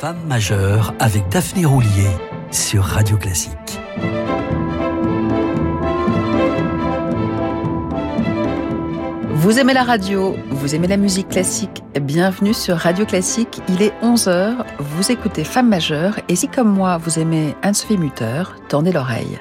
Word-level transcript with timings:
Femme 0.00 0.24
majeure 0.28 0.94
avec 1.00 1.28
Daphné 1.28 1.66
Roulier 1.66 2.06
sur 2.52 2.84
Radio 2.84 3.16
Classique. 3.16 3.80
Vous 9.32 9.58
aimez 9.58 9.72
la 9.72 9.82
radio, 9.82 10.36
vous 10.50 10.76
aimez 10.76 10.86
la 10.86 10.98
musique 10.98 11.30
classique, 11.30 11.82
bienvenue 12.00 12.54
sur 12.54 12.76
Radio 12.76 13.06
Classique, 13.06 13.60
il 13.68 13.82
est 13.82 13.92
11h, 14.00 14.64
vous 14.78 15.10
écoutez 15.10 15.42
Femme 15.42 15.68
majeure 15.68 16.20
et 16.28 16.36
si 16.36 16.46
comme 16.46 16.72
moi 16.72 16.98
vous 16.98 17.18
aimez 17.18 17.56
Anne-Sophie 17.62 17.98
Mutter, 17.98 18.44
l'oreille. 18.72 19.40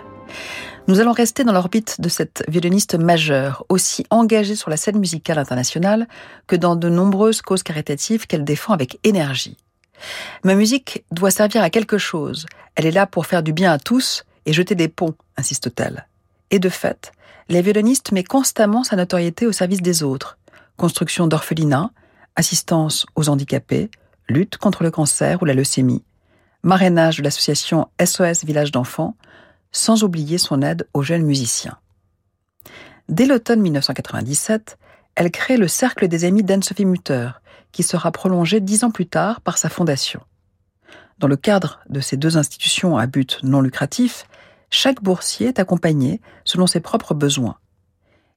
Nous 0.87 0.99
allons 0.99 1.11
rester 1.11 1.43
dans 1.43 1.53
l'orbite 1.53 2.01
de 2.01 2.09
cette 2.09 2.43
violoniste 2.47 2.95
majeure, 2.95 3.63
aussi 3.69 4.07
engagée 4.09 4.55
sur 4.55 4.71
la 4.71 4.77
scène 4.77 4.97
musicale 4.97 5.37
internationale 5.37 6.07
que 6.47 6.55
dans 6.55 6.75
de 6.75 6.89
nombreuses 6.89 7.43
causes 7.43 7.61
caritatives 7.61 8.25
qu'elle 8.25 8.43
défend 8.43 8.73
avec 8.73 8.97
énergie. 9.03 9.55
Ma 10.43 10.55
musique 10.55 11.04
doit 11.11 11.32
servir 11.32 11.64
à 11.64 11.69
quelque 11.69 11.97
chose. 11.97 12.46
Elle 12.75 12.86
est 12.86 12.92
là 12.92 13.07
pour 13.07 13.25
faire 13.25 13.43
du 13.43 13.54
bien 13.54 13.71
à 13.71 13.79
tous 13.79 14.24
et 14.46 14.54
jeter 14.54 14.75
des 14.75 14.88
ponts, 14.88 15.15
insiste-t-elle. 15.36 16.07
Et 16.51 16.60
de 16.60 16.69
fait, 16.69 17.11
la 17.50 17.61
violoniste 17.61 18.11
met 18.11 18.24
constamment 18.24 18.83
sa 18.83 18.96
notoriété 18.96 19.47
au 19.47 19.52
service 19.52 19.82
des 19.82 20.04
autres. 20.04 20.38
Construction 20.78 21.28
d'orphelinats, 21.28 21.91
assistance 22.36 23.05
aux 23.15 23.29
handicapés, 23.29 23.89
lutte 24.29 24.57
contre 24.57 24.83
le 24.83 24.91
cancer 24.91 25.41
ou 25.41 25.46
la 25.46 25.54
leucémie, 25.54 26.04
marrainage 26.64 27.18
de 27.18 27.24
l'association 27.24 27.88
SOS 28.04 28.43
Village 28.46 28.71
d'enfants, 28.71 29.16
sans 29.71 30.04
oublier 30.04 30.38
son 30.38 30.61
aide 30.61 30.88
aux 30.93 31.04
jeunes 31.04 31.24
musiciens. 31.24 31.77
Dès 33.09 33.25
l'automne 33.25 33.61
1997, 33.61 34.77
elle 35.16 35.31
crée 35.31 35.58
le 35.58 35.67
Cercle 35.67 36.08
des 36.08 36.25
Amis 36.25 36.44
d'Anne-Sophie 36.44 36.86
Mutter, 36.86 37.30
qui 37.71 37.83
sera 37.83 38.11
prolongé 38.11 38.59
dix 38.59 38.83
ans 38.83 38.91
plus 38.91 39.07
tard 39.07 39.41
par 39.41 39.57
sa 39.57 39.69
fondation. 39.69 40.21
Dans 41.19 41.27
le 41.27 41.38
cadre 41.38 41.80
de 41.89 41.99
ces 41.99 42.17
deux 42.17 42.38
institutions 42.38 42.97
à 42.97 43.07
but 43.07 43.39
non 43.43 43.61
lucratif, 43.61 44.25
chaque 44.69 45.01
boursier 45.01 45.47
est 45.47 45.59
accompagné 45.59 46.21
selon 46.43 46.67
ses 46.67 46.79
propres 46.79 47.13
besoins. 47.13 47.57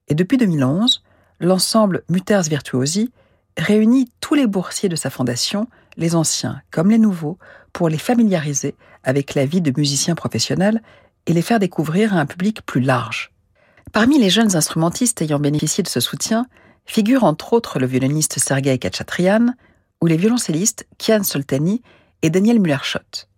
Et 0.07 0.15
depuis 0.15 0.37
2011, 0.37 1.03
l'ensemble 1.39 2.03
Mutters 2.09 2.43
Virtuosi 2.43 3.11
réunit 3.57 4.09
tous 4.19 4.35
les 4.35 4.47
boursiers 4.47 4.89
de 4.89 4.95
sa 4.95 5.09
fondation, 5.09 5.67
les 5.97 6.15
anciens 6.15 6.61
comme 6.71 6.89
les 6.89 6.97
nouveaux, 6.97 7.37
pour 7.73 7.89
les 7.89 7.97
familiariser 7.97 8.75
avec 9.03 9.35
la 9.35 9.45
vie 9.45 9.61
de 9.61 9.73
musiciens 9.75 10.15
professionnels 10.15 10.81
et 11.27 11.33
les 11.33 11.41
faire 11.41 11.59
découvrir 11.59 12.15
à 12.15 12.19
un 12.19 12.25
public 12.25 12.65
plus 12.65 12.81
large. 12.81 13.31
Parmi 13.91 14.19
les 14.19 14.29
jeunes 14.29 14.55
instrumentistes 14.55 15.21
ayant 15.21 15.39
bénéficié 15.39 15.83
de 15.83 15.89
ce 15.89 15.99
soutien 15.99 16.45
figurent 16.91 17.23
entre 17.23 17.53
autres 17.53 17.79
le 17.79 17.85
violoniste 17.85 18.37
Sergei 18.37 18.77
Kachatrian 18.77 19.53
ou 20.01 20.07
les 20.07 20.17
violoncellistes 20.17 20.85
Kian 20.97 21.23
Soltani 21.23 21.81
et 22.21 22.29
Daniel 22.29 22.59
Muller-Schott. 22.59 23.29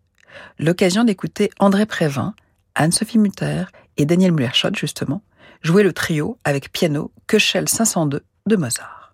L'occasion 0.58 1.04
d'écouter 1.04 1.52
André 1.59 1.86
Prévin, 1.86 2.34
Anne-Sophie 2.74 3.20
Mutter 3.20 3.66
et 3.98 4.06
Daniel 4.06 4.31
Muller-Schott 4.31 4.76
justement 4.76 5.22
jouer 5.62 5.84
le 5.84 5.94
trio 5.94 6.40
avec 6.44 6.72
piano 6.72 7.12
Köchel 7.28 7.70
502 7.70 8.24
de 8.48 8.56
Mozart. 8.56 9.14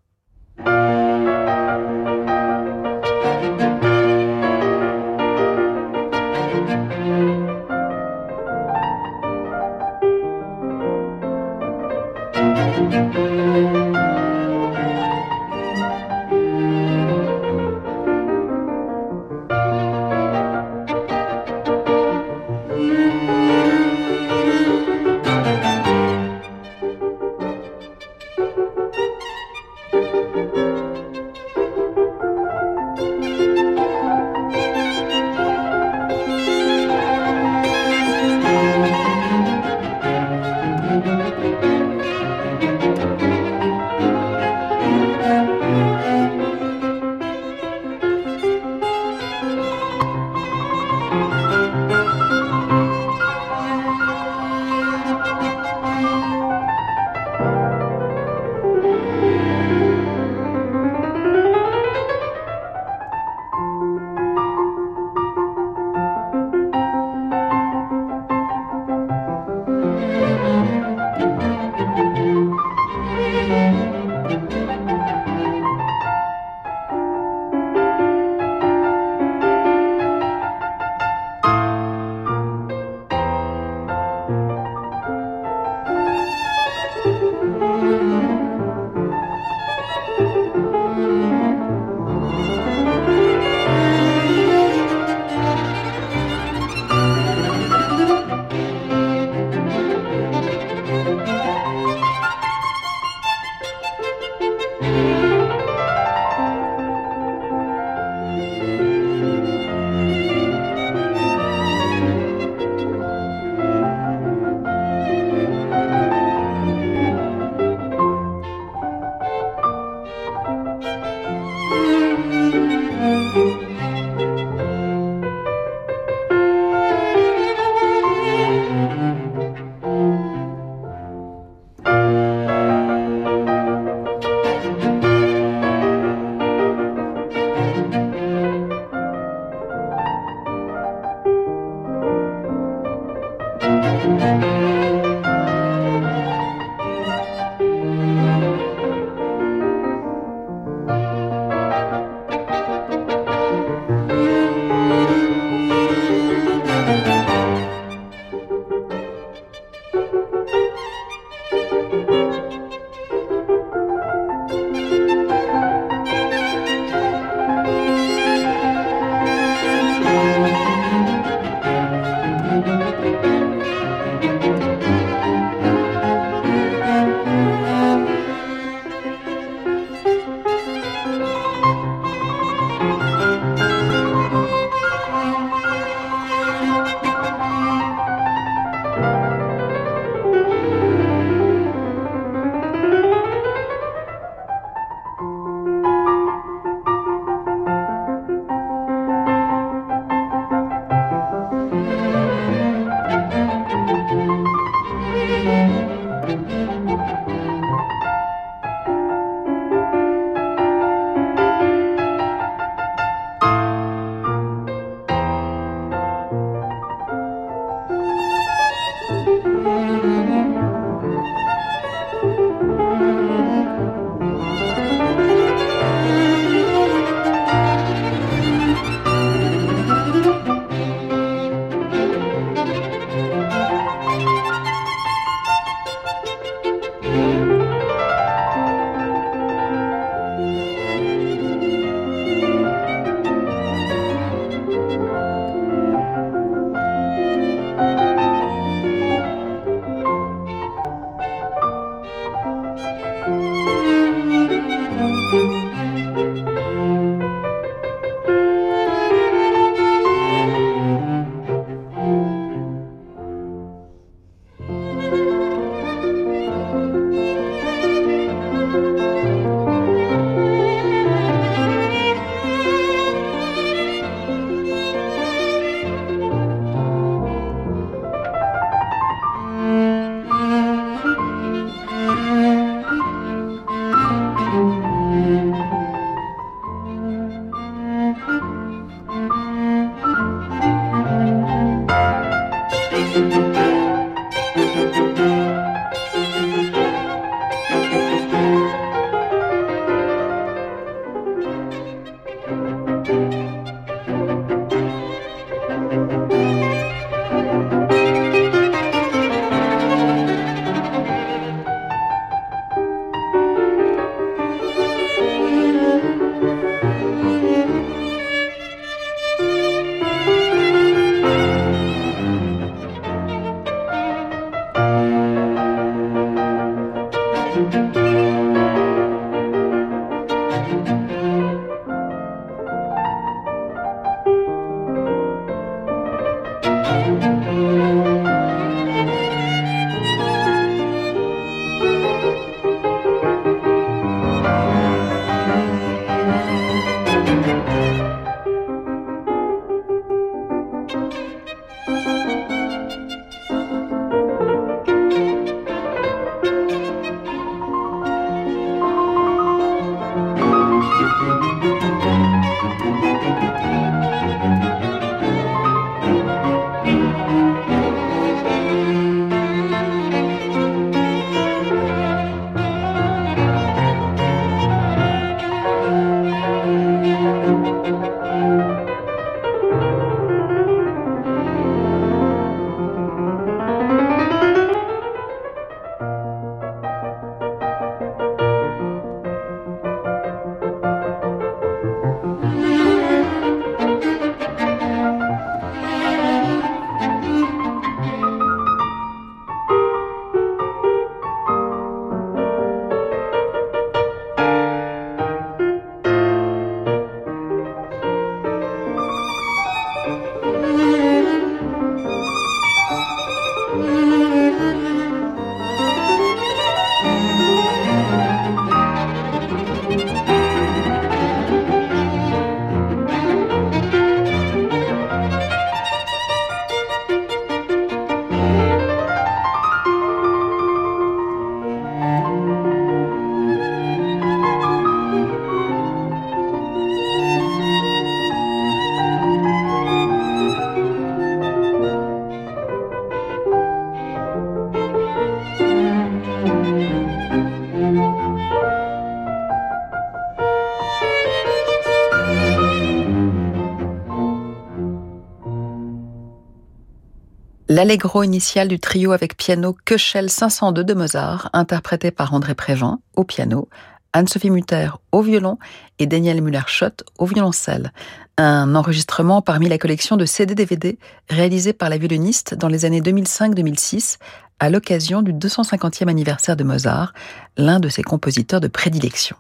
L'allegro 457.79 458.23
initial 458.23 458.67
du 458.67 458.77
trio 458.77 459.13
avec 459.13 459.37
piano 459.37 459.73
Köchel 459.85 460.29
502 460.29 460.83
de 460.83 460.93
Mozart, 460.93 461.49
interprété 461.53 462.11
par 462.11 462.33
André 462.33 462.53
Prévin 462.53 462.99
au 463.15 463.23
piano, 463.23 463.69
Anne-Sophie 464.11 464.49
Mutter 464.49 464.89
au 465.13 465.21
violon 465.21 465.57
et 465.97 466.05
Daniel 466.05 466.41
Müller-Schott 466.41 467.05
au 467.19 467.25
violoncelle. 467.25 467.93
Un 468.35 468.75
enregistrement 468.75 469.41
parmi 469.41 469.69
la 469.69 469.77
collection 469.77 470.17
de 470.17 470.25
CD-DVD 470.25 470.99
réalisée 471.29 471.71
par 471.71 471.87
la 471.87 471.97
violoniste 471.97 472.53
dans 472.53 472.67
les 472.67 472.83
années 472.83 472.99
2005-2006 472.99 474.17
à 474.59 474.69
l'occasion 474.69 475.21
du 475.21 475.31
250e 475.31 476.09
anniversaire 476.09 476.57
de 476.57 476.65
Mozart, 476.65 477.13
l'un 477.55 477.79
de 477.79 477.87
ses 477.87 478.03
compositeurs 478.03 478.59
de 478.59 478.67
prédilection. 478.67 479.37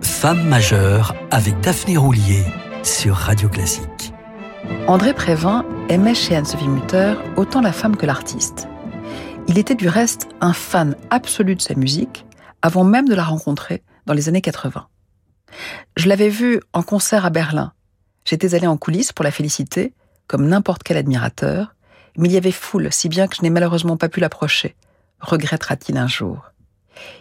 Femme 0.00 0.48
majeure 0.48 1.14
avec 1.30 1.60
Daphné 1.60 1.98
Roulier 1.98 2.46
sur 2.82 3.14
Radio 3.14 3.48
Classique. 3.48 4.12
André 4.86 5.12
Prévin 5.12 5.64
aimait 5.88 6.14
chez 6.14 6.34
Anne-Sophie 6.34 6.68
Mutter 6.68 7.14
autant 7.36 7.60
la 7.60 7.72
femme 7.72 7.96
que 7.96 8.06
l'artiste. 8.06 8.68
Il 9.48 9.58
était 9.58 9.74
du 9.74 9.88
reste 9.88 10.28
un 10.40 10.52
fan 10.52 10.96
absolu 11.10 11.56
de 11.56 11.60
sa 11.60 11.74
musique 11.74 12.24
avant 12.62 12.84
même 12.84 13.08
de 13.08 13.14
la 13.14 13.24
rencontrer 13.24 13.82
dans 14.06 14.14
les 14.14 14.28
années 14.28 14.40
80. 14.40 14.86
Je 15.96 16.08
l'avais 16.08 16.28
vue 16.28 16.60
en 16.72 16.82
concert 16.82 17.26
à 17.26 17.30
Berlin. 17.30 17.72
J'étais 18.24 18.54
allé 18.54 18.66
en 18.66 18.76
coulisses 18.76 19.12
pour 19.12 19.24
la 19.24 19.30
féliciter, 19.30 19.92
comme 20.26 20.46
n'importe 20.46 20.82
quel 20.82 20.96
admirateur, 20.96 21.74
mais 22.16 22.28
il 22.28 22.32
y 22.32 22.38
avait 22.38 22.52
foule, 22.52 22.92
si 22.92 23.08
bien 23.08 23.26
que 23.26 23.36
je 23.36 23.42
n'ai 23.42 23.50
malheureusement 23.50 23.96
pas 23.96 24.08
pu 24.08 24.20
l'approcher. 24.20 24.76
Regrettera-t-il 25.20 25.98
un 25.98 26.08
jour 26.08 26.52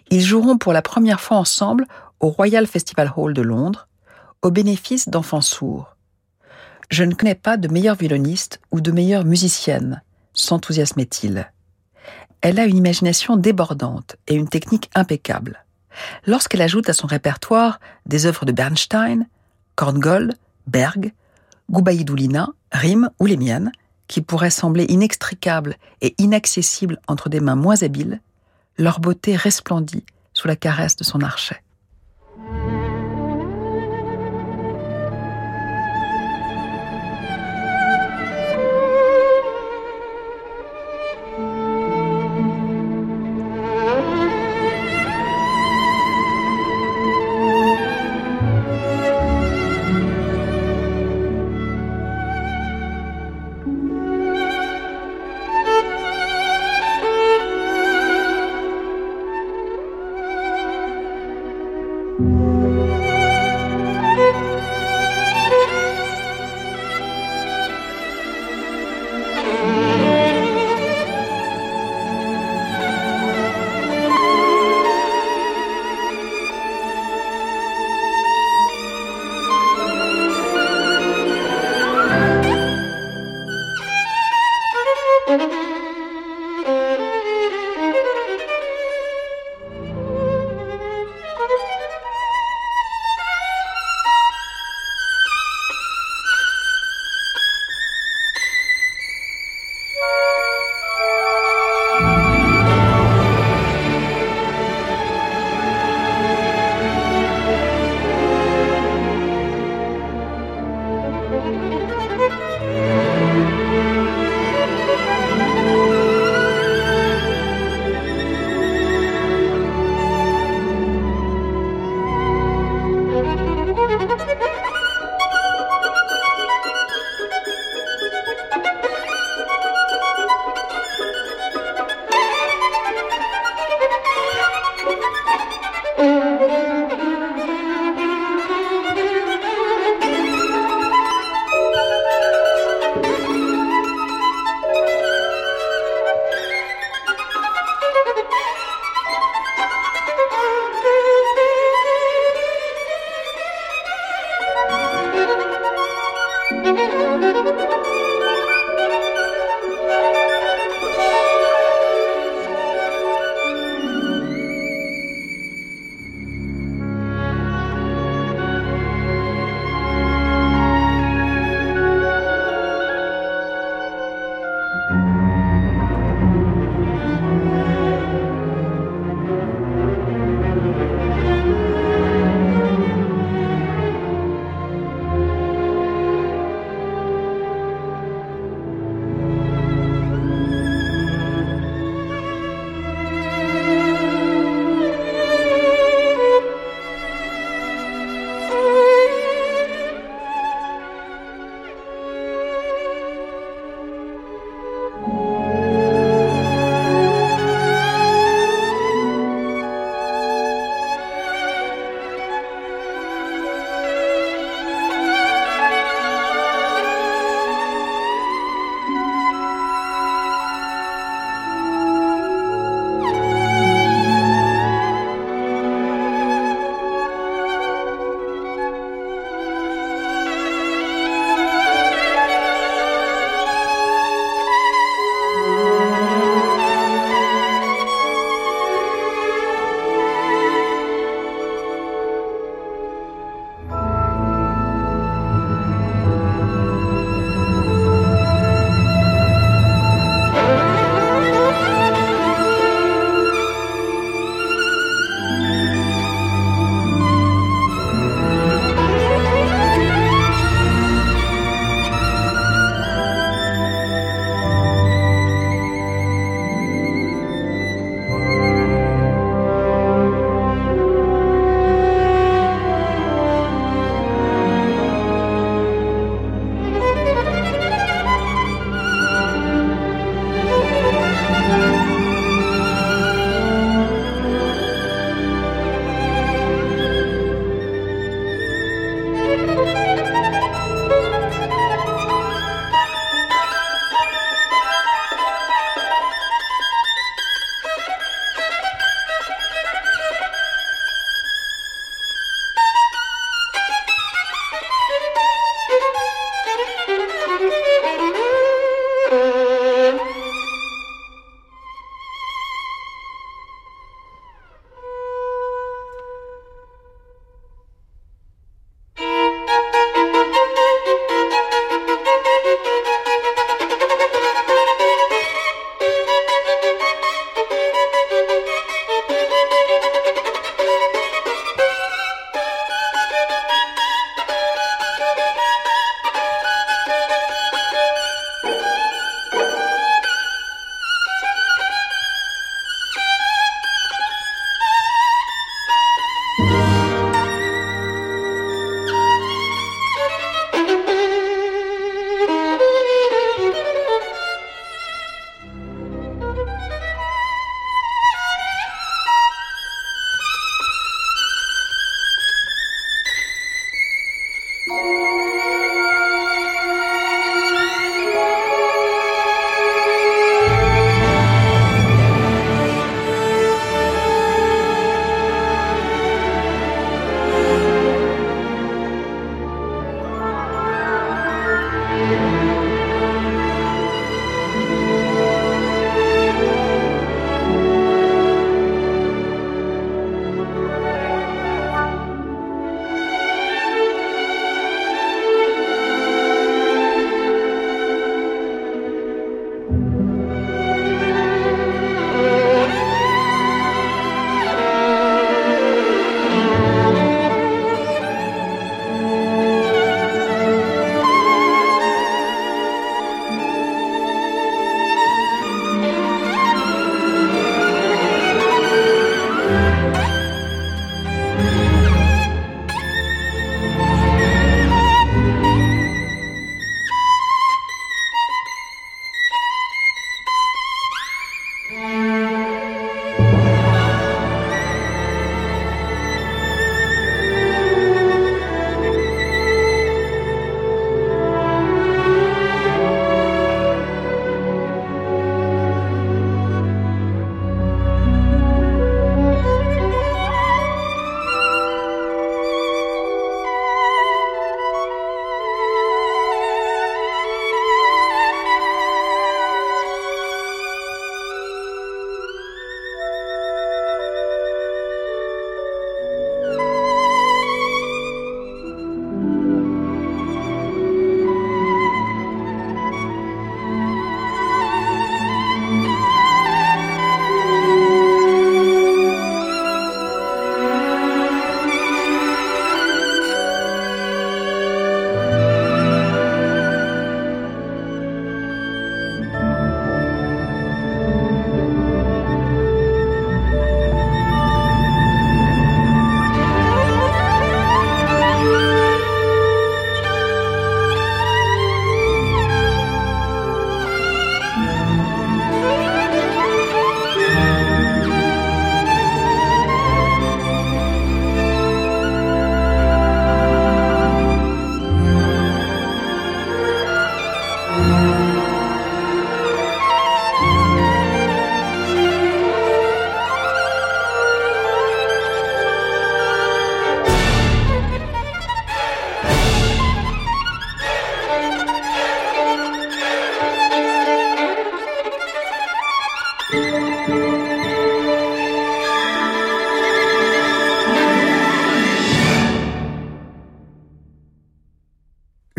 Ils 0.09 0.23
joueront 0.23 0.57
pour 0.57 0.73
la 0.73 0.81
première 0.81 1.19
fois 1.19 1.37
ensemble 1.37 1.85
au 2.19 2.29
Royal 2.29 2.65
Festival 2.67 3.11
Hall 3.15 3.33
de 3.33 3.41
Londres, 3.41 3.88
au 4.41 4.51
bénéfice 4.51 5.09
d'enfants 5.09 5.41
sourds. 5.41 5.95
Je 6.89 7.03
ne 7.03 7.13
connais 7.13 7.35
pas 7.35 7.57
de 7.57 7.67
meilleure 7.67 7.95
violoniste 7.95 8.59
ou 8.71 8.81
de 8.81 8.91
meilleure 8.91 9.25
musicienne, 9.25 10.01
s'enthousiasmait-il. 10.33 11.51
Elle 12.41 12.59
a 12.59 12.65
une 12.65 12.77
imagination 12.77 13.35
débordante 13.35 14.15
et 14.27 14.35
une 14.35 14.47
technique 14.47 14.89
impeccable. 14.95 15.65
Lorsqu'elle 16.25 16.61
ajoute 16.61 16.89
à 16.89 16.93
son 16.93 17.07
répertoire 17.07 17.79
des 18.05 18.25
œuvres 18.25 18.45
de 18.45 18.51
Bernstein, 18.51 19.27
Korngold, 19.75 20.35
Berg, 20.67 21.13
Goubaïdoulina, 21.69 22.49
Rime 22.71 23.09
ou 23.19 23.25
les 23.25 23.37
miennes, 23.37 23.71
qui 24.07 24.21
pourraient 24.21 24.49
sembler 24.49 24.85
inextricables 24.89 25.75
et 26.01 26.15
inaccessibles 26.17 26.99
entre 27.07 27.29
des 27.29 27.39
mains 27.39 27.55
moins 27.55 27.81
habiles, 27.83 28.21
leur 28.77 28.99
beauté 28.99 29.35
resplendit 29.35 30.05
sous 30.33 30.47
la 30.47 30.55
caresse 30.55 30.95
de 30.95 31.03
son 31.03 31.21
archet. 31.21 31.61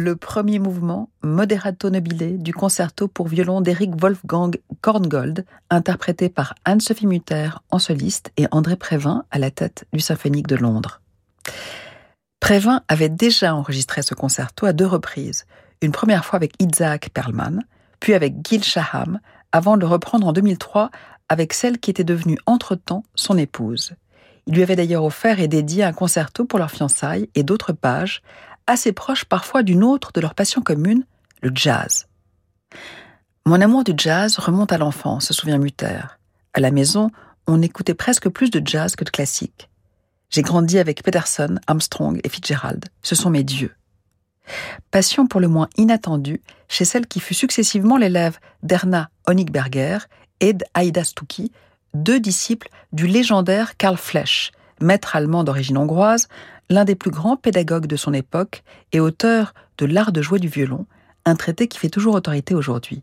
Le 0.01 0.17
premier 0.17 0.59
mouvement, 0.59 1.11
Moderato 1.23 1.91
Nobile, 1.91 2.43
du 2.43 2.55
concerto 2.55 3.07
pour 3.07 3.29
violon 3.29 3.61
d'Eric 3.61 3.95
Wolfgang 4.01 4.59
Korngold, 4.81 5.45
interprété 5.69 6.31
par 6.31 6.55
Anne-Sophie 6.65 7.07
Mutter 7.07 7.51
en 7.71 7.79
soliste 7.79 8.33
et 8.39 8.47
André 8.51 8.77
Prévin 8.77 9.25
à 9.31 9.39
la 9.39 9.51
tête 9.51 9.87
du 9.93 10.01
Symphonique 10.01 10.47
de 10.47 10.57
Londres. 10.57 11.03
Prévin 12.41 12.81
avait 12.89 13.11
déjà 13.11 13.55
enregistré 13.55 14.01
ce 14.01 14.15
concerto 14.15 14.65
à 14.65 14.73
deux 14.73 14.87
reprises, 14.87 15.45
une 15.83 15.93
première 15.93 16.25
fois 16.25 16.39
avec 16.39 16.55
Isaac 16.61 17.11
Perlman, 17.13 17.61
puis 18.01 18.15
avec 18.15 18.37
Gil 18.43 18.65
Shaham, 18.65 19.21
avant 19.53 19.77
de 19.77 19.83
le 19.83 19.87
reprendre 19.87 20.27
en 20.27 20.33
2003 20.33 20.91
avec 21.29 21.53
celle 21.53 21.79
qui 21.79 21.91
était 21.91 22.05
devenue 22.05 22.39
entre-temps 22.47 23.03
son 23.15 23.37
épouse. 23.37 23.93
Il 24.47 24.55
lui 24.55 24.63
avait 24.63 24.77
d'ailleurs 24.77 25.05
offert 25.05 25.41
et 25.41 25.49
dédié 25.49 25.85
un 25.85 25.93
concerto 25.93 26.45
pour 26.45 26.59
leur 26.59 26.71
fiançailles 26.71 27.29
et 27.35 27.43
d'autres 27.43 27.73
pages, 27.73 28.23
assez 28.71 28.93
proches 28.93 29.25
parfois 29.25 29.63
d'une 29.63 29.85
autre 29.85 30.13
de 30.13 30.21
leur 30.21 30.35
passion 30.35 30.63
commune, 30.63 31.05
le 31.43 31.51
jazz. 31.55 32.07
Mon 33.45 33.61
amour 33.61 33.85
du 33.85 33.93
jazz 33.97 34.39
remonte 34.39 34.73
à 34.73 34.79
l'enfance, 34.79 35.27
se 35.27 35.35
souvient 35.35 35.59
Mutter. 35.59 36.01
À 36.55 36.61
la 36.61 36.71
maison, 36.71 37.11
on 37.47 37.63
écoutait 37.63 37.95
presque 37.95 38.29
plus 38.29 38.51
de 38.51 38.63
jazz 38.65 38.97
que 38.97 39.05
de 39.05 39.11
classique. 39.11 39.69
J'ai 40.31 40.43
grandi 40.43 40.79
avec 40.79 41.03
Peterson, 41.03 41.59
Armstrong 41.67 42.21
et 42.23 42.29
Fitzgerald. 42.29 42.85
Ce 43.03 43.15
sont 43.15 43.31
mes 43.31 43.43
dieux. 43.43 43.75
Passion 44.91 45.27
pour 45.27 45.41
le 45.41 45.49
moins 45.49 45.69
inattendue 45.77 46.41
chez 46.69 46.85
celle 46.85 47.07
qui 47.07 47.21
fut 47.21 47.35
successivement 47.35 47.97
l'élève 47.97 48.39
d'Erna 48.63 49.11
Honigberger 49.27 49.99
et 50.41 50.55
d'Aida 50.55 51.05
Stucki, 51.05 51.51
deux 51.95 52.21
disciples 52.21 52.69
du 52.93 53.07
légendaire 53.07 53.77
Karl 53.77 53.97
Flesch, 53.97 54.53
maître 54.81 55.17
allemand 55.17 55.45
d'origine 55.45 55.79
hongroise, 55.79 56.29
l'un 56.71 56.85
des 56.85 56.95
plus 56.95 57.11
grands 57.11 57.37
pédagogues 57.37 57.87
de 57.87 57.97
son 57.97 58.15
époque 58.15 58.63
et 58.93 59.01
auteur 59.01 59.53
de 59.77 59.87
L'art 59.87 60.13
de 60.13 60.23
jouer 60.23 60.39
du 60.39 60.49
violon, 60.49 60.87
un 61.25 61.37
traité 61.37 61.69
qui 61.69 61.79
fait 61.79 61.91
toujours 61.91 62.15
autorité 62.15 62.55
aujourd'hui. 62.55 63.03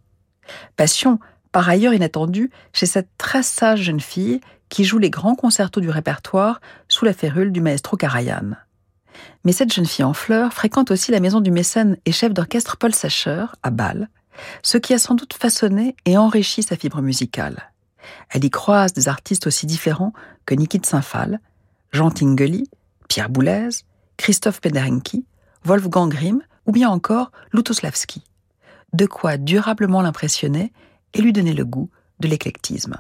Passion, 0.78 1.20
par 1.52 1.68
ailleurs 1.68 1.94
inattendue, 1.94 2.50
chez 2.74 2.86
cette 2.86 3.10
très 3.18 3.44
sage 3.44 3.82
jeune 3.82 4.00
fille 4.00 4.40
qui 4.70 4.86
joue 4.86 4.98
les 4.98 5.10
grands 5.10 5.36
concertos 5.36 5.82
du 5.82 5.90
répertoire 5.90 6.62
sous 6.88 7.06
la 7.06 7.14
férule 7.14 7.52
du 7.52 7.62
maestro 7.62 7.98
Karajan. 7.98 8.56
Mais 9.44 9.52
cette 9.52 9.74
jeune 9.74 9.86
fille 9.86 10.06
en 10.06 10.14
fleurs 10.14 10.54
fréquente 10.54 10.92
aussi 10.92 11.12
la 11.12 11.20
maison 11.20 11.42
du 11.42 11.52
mécène 11.52 11.98
et 12.06 12.12
chef 12.12 12.34
d'orchestre 12.34 12.78
Paul 12.78 12.94
Sacher, 12.94 13.46
à 13.64 13.70
Bâle, 13.70 14.10
ce 14.62 14.78
qui 14.78 14.94
a 14.94 15.00
sans 15.00 15.16
doute 15.16 15.34
façonné 15.34 15.96
et 16.06 16.18
enrichi 16.18 16.64
sa 16.64 16.76
fibre 16.76 17.02
musicale. 17.02 17.72
Elle 18.30 18.46
y 18.46 18.50
croise 18.50 18.94
des 18.94 19.08
artistes 19.08 19.48
aussi 19.48 19.66
différents 19.66 20.14
que 20.46 20.56
Nikit 20.56 20.82
Saint-Phal, 20.86 21.40
Jean 21.92 22.12
Tinguely, 22.12 22.70
Pierre 23.08 23.30
Boulez, 23.30 23.70
Christophe 24.18 24.62
Penderenki, 24.62 25.26
Wolfgang 25.64 26.10
Grimm 26.10 26.42
ou 26.66 26.72
bien 26.72 26.90
encore 26.90 27.32
Lutoslavski. 27.54 28.24
De 28.94 29.06
quoi 29.06 29.38
durablement 29.38 30.02
l'impressionner 30.02 30.72
et 31.14 31.22
lui 31.22 31.34
donner 31.34 31.54
le 31.54 31.66
goût 31.66 31.90
de 32.20 32.28
l'éclectisme. 32.28 32.98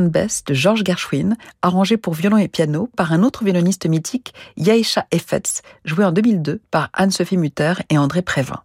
Bess 0.00 0.44
de 0.44 0.54
George 0.54 0.82
Gershwin, 0.84 1.36
arrangé 1.62 1.96
pour 1.96 2.14
violon 2.14 2.36
et 2.36 2.48
piano 2.48 2.88
par 2.96 3.12
un 3.12 3.22
autre 3.22 3.44
violoniste 3.44 3.86
mythique, 3.86 4.34
Yaisha 4.56 5.06
Effetz, 5.10 5.62
joué 5.84 6.04
en 6.04 6.12
2002 6.12 6.60
par 6.70 6.90
Anne-Sophie 6.92 7.36
Mutter 7.36 7.74
et 7.90 7.98
André 7.98 8.22
Prévin. 8.22 8.62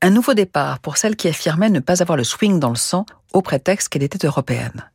Un 0.00 0.10
nouveau 0.10 0.34
départ 0.34 0.78
pour 0.80 0.96
celle 0.96 1.16
qui 1.16 1.28
affirmait 1.28 1.70
ne 1.70 1.80
pas 1.80 2.02
avoir 2.02 2.16
le 2.16 2.24
swing 2.24 2.58
dans 2.58 2.70
le 2.70 2.76
sang 2.76 3.06
au 3.32 3.42
prétexte 3.42 3.88
qu'elle 3.88 4.02
était 4.02 4.26
européenne. 4.26 4.90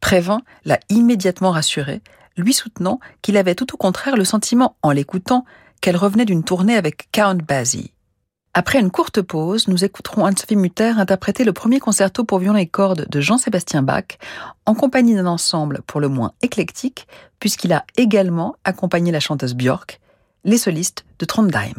Prévin 0.00 0.40
l'a 0.64 0.80
immédiatement 0.88 1.50
rassurée, 1.50 2.02
lui 2.36 2.52
soutenant 2.52 3.00
qu'il 3.22 3.36
avait 3.36 3.54
tout 3.54 3.74
au 3.74 3.76
contraire 3.76 4.16
le 4.16 4.24
sentiment, 4.24 4.76
en 4.82 4.90
l'écoutant, 4.90 5.44
qu'elle 5.80 5.96
revenait 5.96 6.24
d'une 6.24 6.44
tournée 6.44 6.76
avec 6.76 7.08
Count 7.12 7.38
Basie. 7.46 7.92
Après 8.58 8.80
une 8.80 8.90
courte 8.90 9.22
pause, 9.22 9.68
nous 9.68 9.84
écouterons 9.84 10.24
Anne-Sophie 10.24 10.56
Mutter 10.56 10.94
interpréter 10.96 11.44
le 11.44 11.52
premier 11.52 11.78
concerto 11.78 12.24
pour 12.24 12.40
violon 12.40 12.56
et 12.56 12.66
cordes 12.66 13.06
de 13.08 13.20
Jean-Sébastien 13.20 13.82
Bach 13.82 14.18
en 14.66 14.74
compagnie 14.74 15.14
d'un 15.14 15.26
ensemble 15.26 15.80
pour 15.86 16.00
le 16.00 16.08
moins 16.08 16.32
éclectique, 16.42 17.06
puisqu'il 17.38 17.72
a 17.72 17.84
également 17.96 18.56
accompagné 18.64 19.12
la 19.12 19.20
chanteuse 19.20 19.54
Björk, 19.54 20.00
les 20.42 20.58
solistes 20.58 21.04
de 21.20 21.24
Trondheim. 21.24 21.76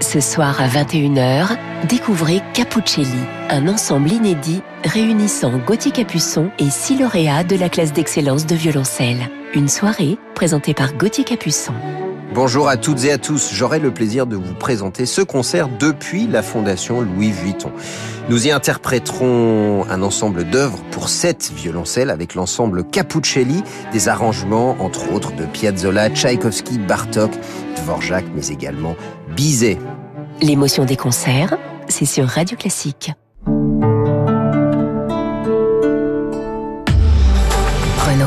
Ce 0.00 0.20
soir 0.20 0.58
à 0.58 0.68
21h, 0.68 1.58
découvrez 1.86 2.40
Capuccelli, 2.54 3.10
un 3.50 3.68
ensemble 3.68 4.10
inédit 4.10 4.62
réunissant 4.84 5.58
Gauthier 5.58 5.92
Capuçon 5.92 6.50
et 6.58 6.70
six 6.70 6.98
lauréats 6.98 7.44
de 7.44 7.56
la 7.56 7.68
classe 7.68 7.92
d'excellence 7.92 8.46
de 8.46 8.54
violoncelle. 8.54 9.28
Une 9.52 9.68
soirée 9.68 10.16
présentée 10.34 10.72
par 10.72 10.94
Gauthier 10.94 11.24
Capuçon. 11.24 11.74
Bonjour 12.34 12.68
à 12.68 12.76
toutes 12.76 13.04
et 13.04 13.12
à 13.12 13.18
tous. 13.18 13.50
J'aurai 13.52 13.78
le 13.78 13.94
plaisir 13.94 14.26
de 14.26 14.34
vous 14.34 14.54
présenter 14.54 15.06
ce 15.06 15.22
concert 15.22 15.68
depuis 15.68 16.26
la 16.26 16.42
Fondation 16.42 17.00
Louis 17.00 17.30
Vuitton. 17.30 17.70
Nous 18.28 18.48
y 18.48 18.50
interpréterons 18.50 19.86
un 19.88 20.02
ensemble 20.02 20.42
d'œuvres 20.42 20.82
pour 20.90 21.08
sept 21.08 21.52
violoncelles 21.54 22.10
avec 22.10 22.34
l'ensemble 22.34 22.82
Capuccelli, 22.82 23.62
des 23.92 24.08
arrangements 24.08 24.76
entre 24.80 25.12
autres 25.12 25.30
de 25.36 25.44
Piazzolla, 25.44 26.10
Tchaïkovski, 26.10 26.78
Bartok, 26.78 27.30
Dvorak, 27.76 28.24
mais 28.34 28.48
également 28.48 28.96
Bizet. 29.36 29.78
L'émotion 30.42 30.84
des 30.84 30.96
concerts, 30.96 31.56
c'est 31.88 32.04
sur 32.04 32.26
Radio 32.26 32.56
Classique. 32.56 33.12
Renault. 38.04 38.26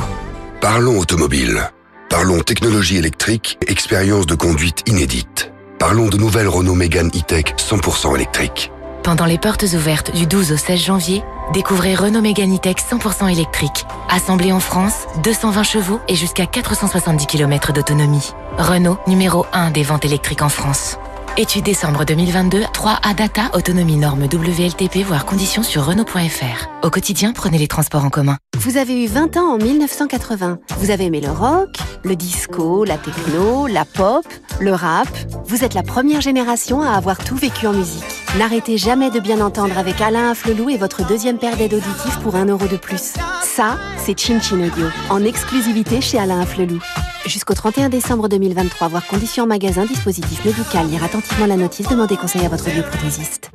Parlons 0.62 0.98
automobile. 0.98 1.70
Parlons 2.10 2.39
technologie 2.39 2.96
électrique, 2.96 3.58
expérience 3.67 4.26
de 4.26 4.34
conduite 4.34 4.82
inédite. 4.88 5.52
Parlons 5.78 6.08
de 6.08 6.17
nouvelles 6.17 6.48
Renault 6.48 6.74
Mégane 6.74 7.10
E-Tech 7.10 7.56
100% 7.58 8.15
électrique. 8.15 8.72
Pendant 9.04 9.26
les 9.26 9.38
portes 9.38 9.65
ouvertes 9.74 10.15
du 10.15 10.26
12 10.26 10.54
au 10.54 10.58
16 10.58 10.80
janvier, 10.80 11.22
découvrez 11.54 11.96
Renault 11.96 12.22
Mégane 12.22 12.56
E-Tech 12.56 12.78
100% 12.78 13.30
électrique. 13.30 13.86
Assemblé 14.10 14.54
en 14.54 14.62
France, 14.62 15.06
220 15.24 15.63
chevaux 15.63 16.00
et 16.08 16.15
jusqu'à 16.15 16.46
470 16.46 17.28
km 17.28 17.74
d'autonomie. 17.74 18.32
Renault, 18.58 18.98
numéro 19.08 19.46
1 19.52 19.72
des 19.72 19.84
ventes 19.84 20.06
électriques 20.06 20.41
en 20.41 20.50
France. 20.50 20.98
Étude 21.39 21.65
décembre 21.65 22.04
2022, 22.04 22.62
3A 22.62 23.13
Data, 23.13 23.52
autonomie 23.54 23.97
norme 23.97 24.23
WLTP, 24.23 25.06
voire 25.06 25.23
conditions 25.23 25.62
sur 25.62 25.86
Renault.fr. 25.86 26.67
Au 26.82 26.89
quotidien, 26.89 27.32
prenez 27.32 27.60
les 27.60 27.67
transports 27.67 28.04
en 28.04 28.10
commun. 28.10 28.38
Vous 28.58 28.78
avez 28.78 29.04
eu 29.04 29.06
20 29.06 29.38
ans 29.38 29.54
en 29.54 29.58
1980. 29.60 30.58
Vous 30.80 30.89
avez 30.89 31.06
aimé 31.06 31.21
le 31.21 31.30
rock, 31.30 31.78
le 32.04 32.15
disco, 32.15 32.84
la 32.86 32.97
techno, 32.97 33.67
la 33.67 33.86
pop, 33.86 34.26
le 34.60 34.73
rap. 34.73 35.08
Vous 35.45 35.63
êtes 35.63 35.76
la 35.76 35.84
première 35.84 36.21
génération 36.21 36.82
à 36.82 36.93
avoir 36.93 37.23
tout 37.23 37.36
vécu 37.36 37.67
en 37.67 37.73
musique. 37.73 38.04
N'arrêtez 38.39 38.80
jamais 38.80 39.12
de 39.12 39.19
bien 39.19 39.39
entendre 39.39 39.78
avec 39.78 40.02
Alain 40.02 40.32
Afflelou 40.32 40.71
et 40.71 40.78
votre 40.78 41.06
deuxième 41.06 41.38
paire 41.38 41.56
d'aides 41.56 41.76
auditives 41.76 42.19
pour 42.23 42.36
1 42.36 42.45
euro 42.45 42.65
de 42.65 42.78
plus. 42.78 43.13
Ça, 43.43 43.78
c'est 44.04 44.19
Chin 44.19 44.41
Chin 44.41 44.65
Audio, 44.65 44.88
en 45.12 45.23
exclusivité 45.23 46.02
chez 46.02 46.17
Alain 46.17 46.39
Afflelou. 46.41 46.80
Jusqu'au 47.28 47.54
31 47.54 47.90
décembre 47.90 48.30
2023, 48.30 48.88
voir 48.88 49.06
conditions 49.06 49.46
magasin, 49.46 49.86
dispositif 49.86 50.46
médical, 50.46 50.88
lire 50.88 51.04
attentivement 51.04 51.46
la 51.46 51.58
notice, 51.58 51.88
demandez 51.90 52.16
conseil 52.16 52.46
à 52.46 52.50
votre 52.50 52.63
bioprothésiste. 52.70 53.52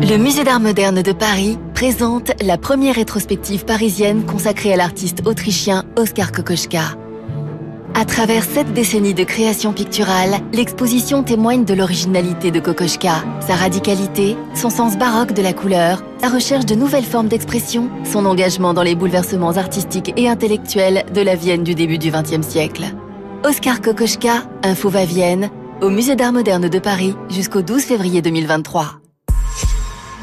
Le 0.00 0.16
Musée 0.16 0.44
d'Art 0.44 0.60
Moderne 0.60 1.02
de 1.02 1.12
Paris 1.12 1.58
présente 1.74 2.30
la 2.40 2.56
première 2.56 2.94
rétrospective 2.94 3.64
parisienne 3.64 4.24
consacrée 4.24 4.72
à 4.72 4.76
l'artiste 4.76 5.26
autrichien 5.26 5.84
Oskar 5.96 6.30
Kokoschka. 6.30 6.96
À 7.96 8.04
travers 8.04 8.42
sept 8.42 8.72
décennies 8.72 9.14
de 9.14 9.22
création 9.22 9.72
picturale, 9.72 10.40
l'exposition 10.52 11.22
témoigne 11.22 11.64
de 11.64 11.74
l'originalité 11.74 12.50
de 12.50 12.58
Kokoschka, 12.58 13.22
sa 13.40 13.54
radicalité, 13.54 14.36
son 14.56 14.68
sens 14.68 14.98
baroque 14.98 15.32
de 15.32 15.42
la 15.42 15.52
couleur, 15.52 16.02
sa 16.20 16.28
recherche 16.28 16.66
de 16.66 16.74
nouvelles 16.74 17.04
formes 17.04 17.28
d'expression, 17.28 17.88
son 18.04 18.26
engagement 18.26 18.74
dans 18.74 18.82
les 18.82 18.96
bouleversements 18.96 19.56
artistiques 19.56 20.12
et 20.16 20.28
intellectuels 20.28 21.04
de 21.14 21.20
la 21.20 21.36
Vienne 21.36 21.62
du 21.62 21.76
début 21.76 21.98
du 21.98 22.10
XXe 22.10 22.44
siècle. 22.44 22.84
Oskar 23.44 23.80
Kokoschka, 23.80 24.42
Info 24.64 24.88
va 24.88 25.04
Vienne, 25.04 25.50
au 25.80 25.88
Musée 25.88 26.16
d'Art 26.16 26.32
Moderne 26.32 26.68
de 26.68 26.78
Paris 26.80 27.14
jusqu'au 27.30 27.62
12 27.62 27.84
février 27.84 28.22
2023. 28.22 29.03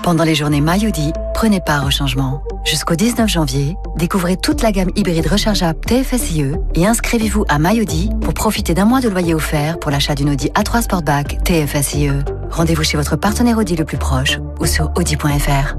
Pendant 0.03 0.23
les 0.23 0.33
journées 0.33 0.61
Mayodi, 0.61 1.13
prenez 1.35 1.59
part 1.59 1.85
au 1.85 1.91
changement. 1.91 2.41
Jusqu'au 2.65 2.95
19 2.95 3.29
janvier, 3.29 3.75
découvrez 3.97 4.35
toute 4.35 4.63
la 4.63 4.71
gamme 4.71 4.89
hybride 4.95 5.27
rechargeable 5.27 5.79
TFSIe 5.81 6.53
et 6.73 6.87
inscrivez-vous 6.87 7.45
à 7.47 7.59
Mayodi 7.59 8.09
pour 8.21 8.33
profiter 8.33 8.73
d'un 8.73 8.85
mois 8.85 8.99
de 8.99 9.09
loyer 9.09 9.35
offert 9.35 9.77
pour 9.77 9.91
l'achat 9.91 10.15
d'une 10.15 10.31
Audi 10.31 10.47
A3 10.55 10.81
Sportback 10.83 11.43
TFSIe. 11.43 12.09
Rendez-vous 12.49 12.83
chez 12.83 12.97
votre 12.97 13.15
partenaire 13.15 13.59
Audi 13.59 13.75
le 13.75 13.85
plus 13.85 13.97
proche 13.97 14.39
ou 14.59 14.65
sur 14.65 14.91
audi.fr. 14.95 15.75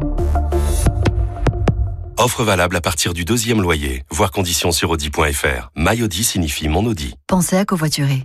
Offre 2.17 2.45
valable 2.45 2.77
à 2.77 2.81
partir 2.81 3.15
du 3.15 3.25
deuxième 3.25 3.61
loyer. 3.61 4.05
Voir 4.13 4.31
conditions 4.31 4.71
sur 4.71 4.91
audi.fr. 4.91 5.71
MyAudi 5.75 6.23
signifie 6.23 6.69
mon 6.69 6.87
Audi. 6.87 7.15
Pensez 7.27 7.57
à 7.57 7.65
covoiturer. 7.65 8.23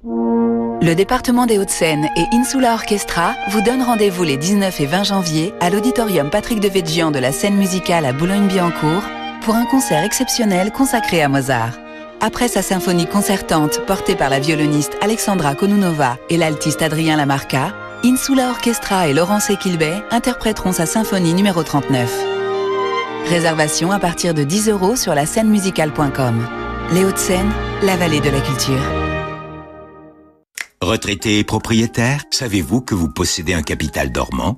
Le 0.79 0.93
département 0.93 1.47
des 1.47 1.57
Hauts-de-Seine 1.57 2.07
et 2.15 2.35
Insula 2.35 2.73
Orchestra 2.73 3.33
vous 3.49 3.61
donnent 3.61 3.81
rendez-vous 3.81 4.23
les 4.23 4.37
19 4.37 4.79
et 4.79 4.85
20 4.85 5.03
janvier 5.05 5.53
à 5.59 5.71
l'auditorium 5.71 6.29
Patrick 6.29 6.59
de 6.59 6.69
de 6.69 7.19
la 7.19 7.31
scène 7.31 7.55
musicale 7.55 8.05
à 8.05 8.13
Boulogne-Billancourt 8.13 9.03
pour 9.41 9.55
un 9.55 9.65
concert 9.65 10.03
exceptionnel 10.03 10.71
consacré 10.71 11.23
à 11.23 11.29
Mozart. 11.29 11.73
Après 12.21 12.47
sa 12.47 12.61
symphonie 12.61 13.07
concertante 13.07 13.83
portée 13.87 14.15
par 14.15 14.29
la 14.29 14.39
violoniste 14.39 14.95
Alexandra 15.01 15.55
Konunova 15.55 16.17
et 16.29 16.37
l'altiste 16.37 16.83
Adrien 16.83 17.17
Lamarca, 17.17 17.73
Insula 18.03 18.49
Orchestra 18.49 19.07
et 19.07 19.13
Laurence 19.13 19.49
Equilbet 19.49 20.03
interpréteront 20.11 20.73
sa 20.73 20.85
symphonie 20.85 21.33
numéro 21.33 21.63
39. 21.63 22.07
Réservation 23.29 23.91
à 23.91 23.97
partir 23.97 24.35
de 24.35 24.43
10 24.43 24.69
euros 24.69 24.95
sur 24.95 25.15
la 25.15 25.25
scène 25.25 25.49
musicale.com. 25.49 26.47
Les 26.93 27.03
Hauts-de-Seine, 27.03 27.51
la 27.81 27.95
vallée 27.95 28.21
de 28.21 28.29
la 28.29 28.41
culture. 28.41 29.06
Retraité 30.81 31.39
et 31.39 31.43
propriétaire, 31.43 32.23
savez-vous 32.29 32.81
que 32.81 32.93
vous 32.93 33.09
possédez 33.09 33.55
un 33.55 33.63
capital 33.63 34.11
dormant? 34.11 34.57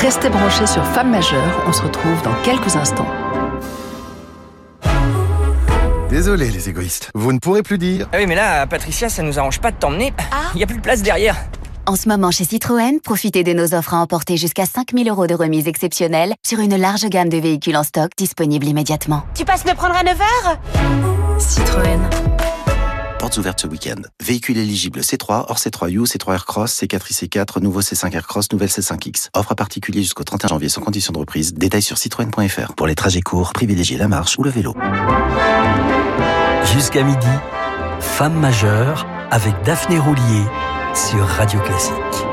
Restez 0.00 0.30
branchés 0.30 0.66
sur 0.66 0.82
Femmes 0.82 1.10
Majeures, 1.10 1.62
on 1.66 1.72
se 1.74 1.82
retrouve 1.82 2.22
dans 2.22 2.34
quelques 2.42 2.74
instants. 2.74 3.06
Désolé 6.08 6.50
les 6.50 6.70
égoïstes, 6.70 7.10
vous 7.14 7.34
ne 7.34 7.38
pourrez 7.38 7.62
plus 7.62 7.76
dire. 7.76 8.08
Ah 8.10 8.16
oui 8.16 8.24
mais 8.26 8.34
là, 8.34 8.66
Patricia, 8.66 9.10
ça 9.10 9.22
nous 9.22 9.38
arrange 9.38 9.60
pas 9.60 9.72
de 9.72 9.76
t'emmener. 9.76 10.14
Il 10.54 10.56
n'y 10.56 10.62
a 10.62 10.66
plus 10.66 10.78
de 10.78 10.82
place 10.82 11.02
derrière. 11.02 11.36
En 11.84 11.96
ce 11.96 12.08
moment 12.08 12.30
chez 12.30 12.44
Citroën, 12.44 12.98
profitez 13.02 13.44
de 13.44 13.52
nos 13.52 13.74
offres 13.74 13.92
à 13.92 13.98
emporter 13.98 14.38
jusqu'à 14.38 14.64
5000 14.64 15.06
euros 15.10 15.26
de 15.26 15.34
remise 15.34 15.68
exceptionnelle 15.68 16.34
sur 16.46 16.60
une 16.60 16.78
large 16.78 17.04
gamme 17.10 17.28
de 17.28 17.36
véhicules 17.36 17.76
en 17.76 17.84
stock 17.84 18.10
disponibles 18.16 18.66
immédiatement. 18.66 19.24
Tu 19.34 19.44
passes 19.44 19.66
me 19.66 19.74
prendre 19.74 19.96
à 19.96 20.02
9h 20.02 21.19
Citroën. 21.19 21.19
Ouvertes 23.38 23.60
ce 23.60 23.66
week-end. 23.66 24.02
Véhicule 24.22 24.58
éligible 24.58 25.00
C3, 25.00 25.44
hors 25.48 25.58
C3U, 25.58 26.06
C3 26.06 26.32
Aircross, 26.32 26.82
C4 26.82 27.12
IC4, 27.12 27.60
nouveau 27.60 27.80
C5 27.80 28.12
Aircross, 28.14 28.50
nouvelle 28.52 28.68
C5X. 28.68 29.28
Offre 29.34 29.52
à 29.52 29.54
particulier 29.54 30.02
jusqu'au 30.02 30.24
31 30.24 30.48
janvier 30.48 30.68
sans 30.68 30.80
condition 30.80 31.12
de 31.12 31.18
reprise. 31.18 31.54
Détails 31.54 31.82
sur 31.82 31.98
citroën.fr. 31.98 32.74
Pour 32.74 32.86
les 32.86 32.94
trajets 32.94 33.20
courts, 33.20 33.52
privilégiez 33.52 33.98
la 33.98 34.08
marche 34.08 34.38
ou 34.38 34.42
le 34.42 34.50
vélo. 34.50 34.74
Jusqu'à 36.72 37.02
midi, 37.02 37.26
Femme 38.00 38.38
majeure 38.38 39.06
avec 39.30 39.54
Daphné 39.64 39.98
Roulier 39.98 40.44
sur 40.94 41.24
Radio 41.26 41.60
Classique. 41.60 42.29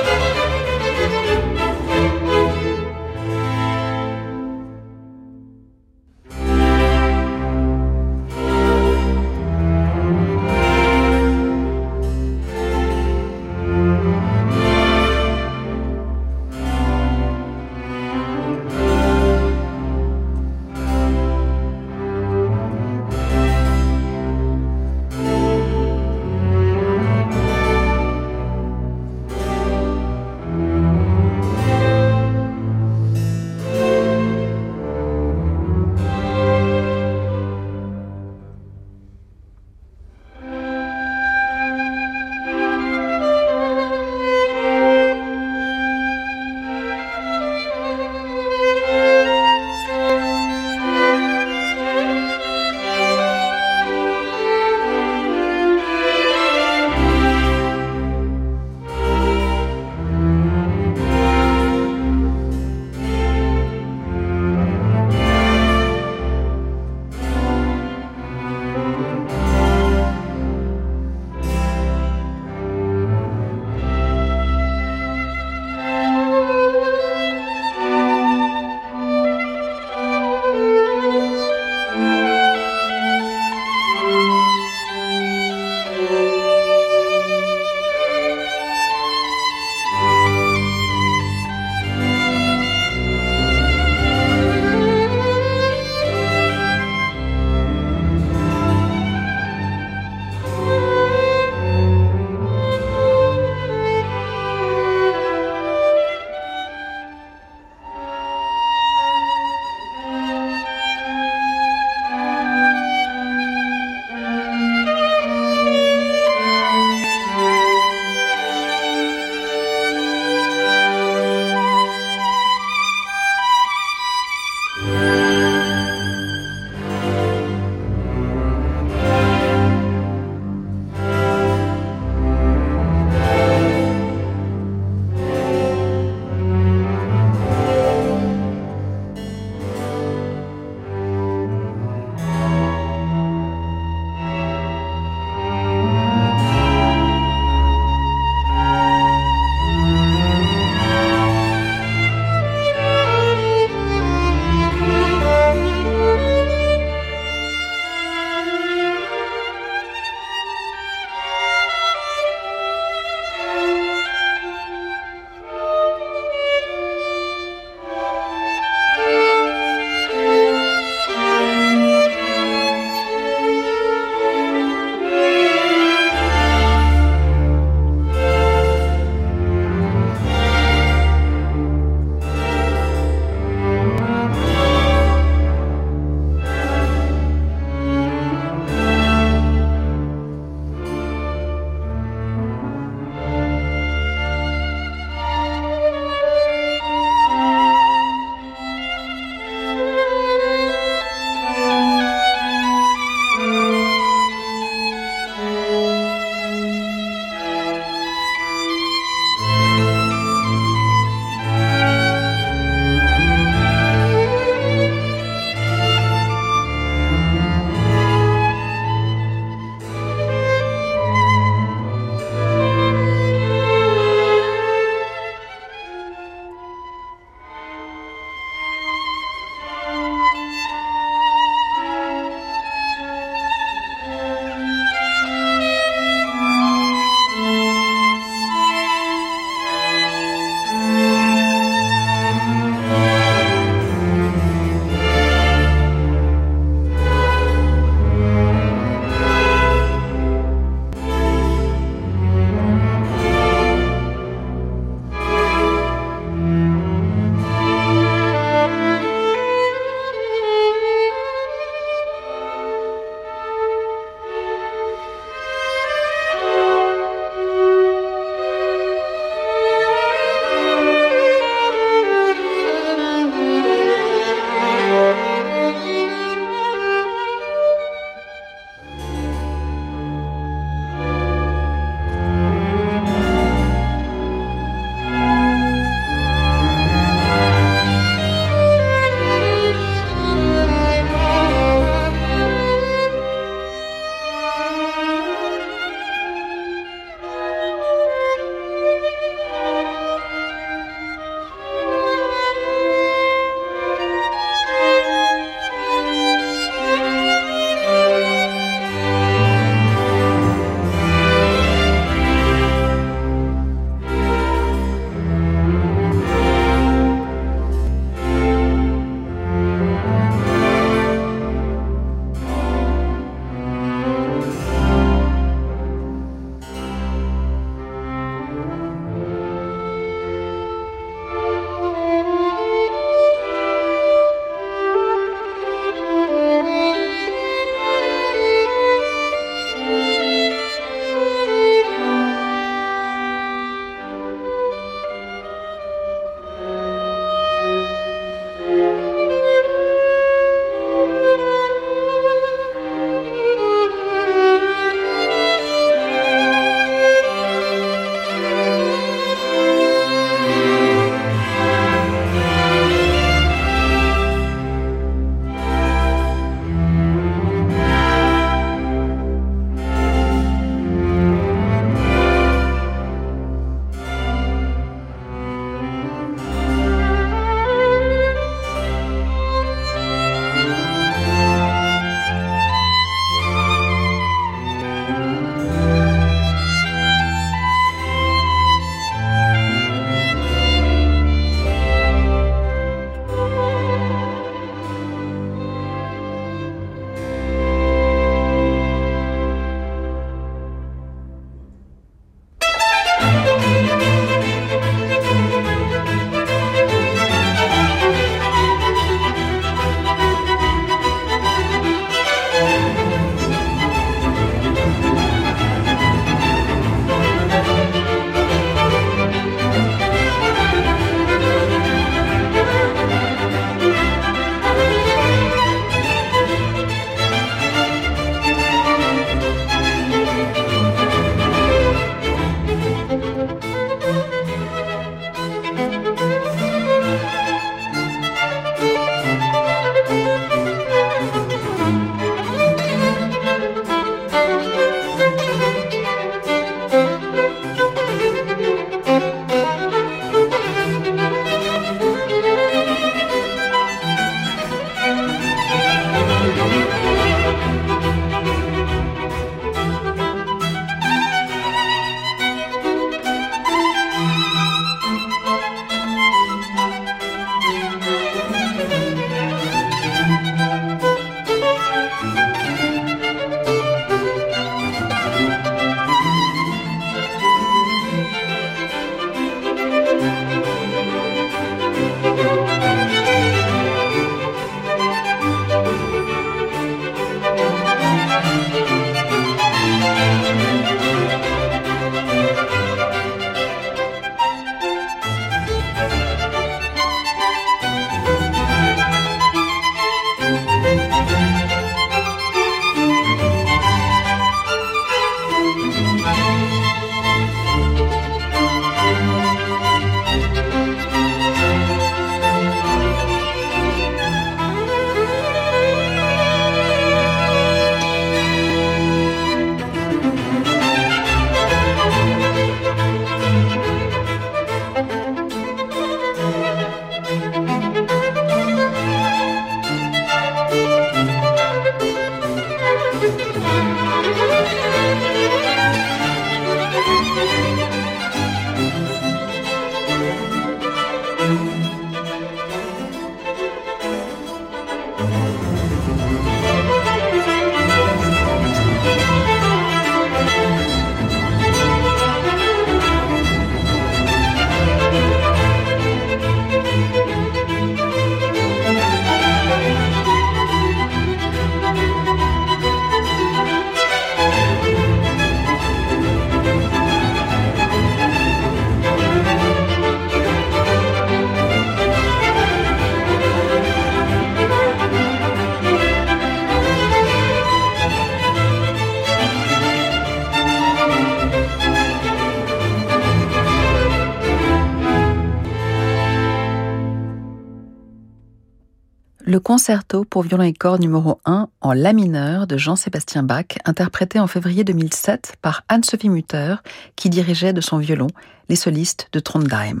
Concerto 589.64 590.24
pour 590.24 590.42
violon 590.42 590.62
et 590.62 590.74
corps 590.74 591.00
numéro 591.00 591.40
1 591.46 591.68
en 591.80 591.92
La 591.94 592.12
mineur 592.12 592.66
de 592.66 592.76
Jean-Sébastien 592.76 593.42
Bach, 593.42 593.78
interprété 593.86 594.38
en 594.38 594.46
février 594.46 594.84
2007 594.84 595.56
par 595.62 595.84
Anne-Sophie 595.88 596.28
Mutter, 596.28 596.76
qui 597.16 597.30
dirigeait 597.30 597.72
de 597.72 597.80
son 597.80 597.96
violon 597.96 598.26
les 598.68 598.76
solistes 598.76 599.30
de 599.32 599.40
Trondheim. 599.40 600.00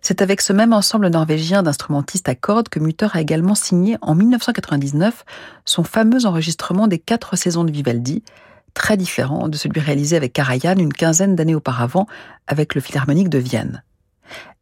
C'est 0.00 0.22
avec 0.22 0.40
ce 0.40 0.52
même 0.52 0.72
ensemble 0.72 1.08
norvégien 1.08 1.64
d'instrumentistes 1.64 2.28
à 2.28 2.36
cordes 2.36 2.68
que 2.68 2.78
Mutter 2.78 3.08
a 3.12 3.20
également 3.20 3.56
signé 3.56 3.98
en 4.02 4.14
1999 4.14 5.24
son 5.64 5.82
fameux 5.82 6.24
enregistrement 6.24 6.86
des 6.86 7.00
quatre 7.00 7.34
saisons 7.34 7.64
de 7.64 7.72
Vivaldi, 7.72 8.22
très 8.72 8.96
différent 8.96 9.48
de 9.48 9.56
celui 9.56 9.80
réalisé 9.80 10.16
avec 10.16 10.32
Karajan 10.32 10.76
une 10.76 10.92
quinzaine 10.92 11.34
d'années 11.34 11.56
auparavant 11.56 12.06
avec 12.46 12.76
le 12.76 12.80
Philharmonique 12.80 13.30
de 13.30 13.38
Vienne. 13.38 13.82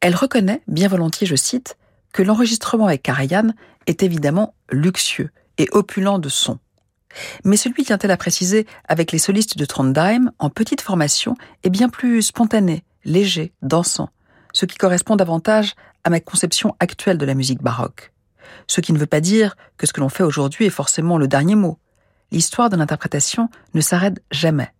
Elle 0.00 0.16
reconnaît, 0.16 0.62
bien 0.66 0.88
volontiers 0.88 1.26
je 1.26 1.36
cite, 1.36 1.76
que 2.12 2.22
l'enregistrement 2.22 2.86
avec 2.86 3.02
Karajan 3.02 3.48
est 3.86 4.02
évidemment 4.02 4.54
luxueux 4.70 5.30
et 5.58 5.68
opulent 5.72 6.18
de 6.18 6.28
son. 6.28 6.58
Mais 7.44 7.56
celui, 7.56 7.84
tient-elle 7.84 8.10
à 8.10 8.16
préciser, 8.16 8.66
avec 8.88 9.12
les 9.12 9.18
solistes 9.18 9.58
de 9.58 9.64
Trondheim, 9.64 10.32
en 10.38 10.50
petite 10.50 10.80
formation, 10.80 11.36
est 11.62 11.70
bien 11.70 11.88
plus 11.88 12.22
spontané, 12.22 12.84
léger, 13.04 13.52
dansant, 13.62 14.08
ce 14.52 14.66
qui 14.66 14.78
correspond 14.78 15.16
davantage 15.16 15.74
à 16.04 16.10
ma 16.10 16.20
conception 16.20 16.74
actuelle 16.80 17.18
de 17.18 17.26
la 17.26 17.34
musique 17.34 17.62
baroque. 17.62 18.12
Ce 18.66 18.80
qui 18.80 18.92
ne 18.92 18.98
veut 18.98 19.06
pas 19.06 19.20
dire 19.20 19.56
que 19.76 19.86
ce 19.86 19.92
que 19.92 20.00
l'on 20.00 20.08
fait 20.08 20.22
aujourd'hui 20.22 20.66
est 20.66 20.70
forcément 20.70 21.18
le 21.18 21.28
dernier 21.28 21.54
mot. 21.54 21.78
L'histoire 22.30 22.70
de 22.70 22.76
l'interprétation 22.76 23.48
ne 23.74 23.80
s'arrête 23.80 24.22
jamais. 24.30 24.72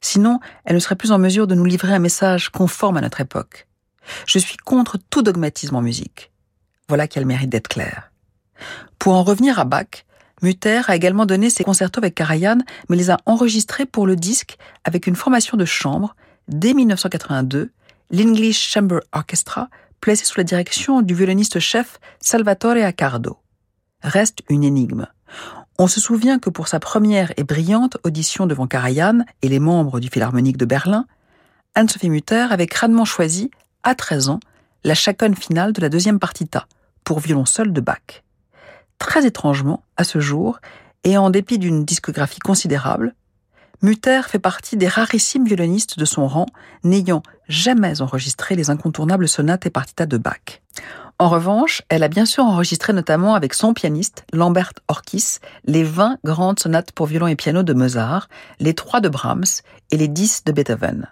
Sinon, 0.00 0.40
elle 0.64 0.74
ne 0.74 0.80
serait 0.80 0.96
plus 0.96 1.12
en 1.12 1.18
mesure 1.18 1.46
de 1.46 1.54
nous 1.54 1.64
livrer 1.64 1.92
un 1.92 1.98
message 1.98 2.50
conforme 2.50 2.96
à 2.96 3.00
notre 3.00 3.20
époque. 3.20 3.66
Je 4.26 4.38
suis 4.38 4.56
contre 4.56 4.98
tout 5.10 5.22
dogmatisme 5.22 5.76
en 5.76 5.82
musique. 5.82 6.30
Voilà 6.88 7.08
qui 7.08 7.18
a 7.18 7.22
le 7.22 7.26
mérite 7.26 7.50
d'être 7.50 7.68
clair. 7.68 8.07
Pour 8.98 9.14
en 9.14 9.22
revenir 9.22 9.58
à 9.58 9.64
Bach, 9.64 10.04
Mutter 10.42 10.82
a 10.86 10.94
également 10.94 11.26
donné 11.26 11.50
ses 11.50 11.64
concertos 11.64 12.00
avec 12.00 12.14
Karajan, 12.14 12.58
mais 12.88 12.96
les 12.96 13.10
a 13.10 13.18
enregistrés 13.26 13.86
pour 13.86 14.06
le 14.06 14.16
disque 14.16 14.56
avec 14.84 15.06
une 15.06 15.16
formation 15.16 15.56
de 15.56 15.64
chambre 15.64 16.14
dès 16.46 16.74
1982, 16.74 17.70
l'English 18.10 18.70
Chamber 18.70 19.00
Orchestra, 19.12 19.68
placé 20.00 20.24
sous 20.24 20.38
la 20.38 20.44
direction 20.44 21.02
du 21.02 21.14
violoniste-chef 21.14 21.98
Salvatore 22.20 22.84
Accardo. 22.84 23.38
Reste 24.02 24.42
une 24.48 24.62
énigme. 24.64 25.06
On 25.78 25.88
se 25.88 26.00
souvient 26.00 26.38
que 26.38 26.50
pour 26.50 26.68
sa 26.68 26.80
première 26.80 27.32
et 27.36 27.44
brillante 27.44 27.98
audition 28.04 28.46
devant 28.46 28.66
Karajan 28.66 29.24
et 29.42 29.48
les 29.48 29.60
membres 29.60 30.00
du 30.00 30.08
Philharmonique 30.08 30.56
de 30.56 30.64
Berlin, 30.64 31.06
Anne-Sophie 31.74 32.10
Mutter 32.10 32.46
avait 32.50 32.66
crânement 32.66 33.04
choisi, 33.04 33.50
à 33.82 33.94
13 33.94 34.28
ans, 34.28 34.40
la 34.84 34.94
chaconne 34.94 35.34
finale 35.34 35.72
de 35.72 35.80
la 35.80 35.88
deuxième 35.88 36.18
partita, 36.18 36.66
pour 37.04 37.20
violon 37.20 37.44
seul 37.44 37.72
de 37.72 37.80
Bach 37.80 38.22
très 38.98 39.26
étrangement, 39.26 39.82
à 39.96 40.04
ce 40.04 40.20
jour, 40.20 40.60
et 41.04 41.16
en 41.16 41.30
dépit 41.30 41.58
d'une 41.58 41.84
discographie 41.84 42.40
considérable, 42.40 43.14
Mutter 43.80 44.22
fait 44.26 44.40
partie 44.40 44.76
des 44.76 44.88
rarissimes 44.88 45.44
violonistes 45.44 45.98
de 45.98 46.04
son 46.04 46.26
rang, 46.26 46.46
n'ayant 46.82 47.22
jamais 47.48 48.00
enregistré 48.00 48.56
les 48.56 48.70
incontournables 48.70 49.28
sonates 49.28 49.66
et 49.66 49.70
partitas 49.70 50.06
de 50.06 50.18
Bach. 50.18 50.60
En 51.20 51.28
revanche, 51.28 51.82
elle 51.88 52.02
a 52.02 52.08
bien 52.08 52.26
sûr 52.26 52.44
enregistré 52.44 52.92
notamment 52.92 53.34
avec 53.34 53.54
son 53.54 53.74
pianiste, 53.74 54.24
Lambert 54.32 54.72
Orkis, 54.88 55.38
les 55.64 55.84
20 55.84 56.18
grandes 56.24 56.58
sonates 56.58 56.92
pour 56.92 57.06
violon 57.06 57.28
et 57.28 57.36
piano 57.36 57.62
de 57.62 57.72
Mozart, 57.72 58.28
les 58.58 58.74
3 58.74 59.00
de 59.00 59.08
Brahms 59.08 59.62
et 59.92 59.96
les 59.96 60.08
10 60.08 60.44
de 60.44 60.52
Beethoven. 60.52 61.08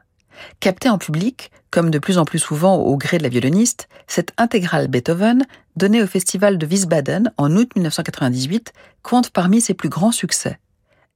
Captée 0.61 0.89
en 0.89 0.99
public, 0.99 1.51
comme 1.71 1.91
de 1.91 1.99
plus 1.99 2.19
en 2.19 2.25
plus 2.25 2.39
souvent 2.39 2.77
au 2.77 2.97
gré 2.97 3.19
de 3.19 3.23
la 3.23 3.29
violoniste, 3.29 3.89
cette 4.07 4.33
intégrale 4.39 4.89
Beethoven, 4.89 5.45
donnée 5.77 6.03
au 6.03 6.07
festival 6.07 6.59
de 6.59 6.67
Wiesbaden 6.67 7.33
en 7.37 7.55
août 7.57 7.71
1998, 7.77 8.73
compte 9.03 9.31
parmi 9.31 9.61
ses 9.61 9.75
plus 9.75 9.89
grands 9.89 10.13
succès. 10.13 10.59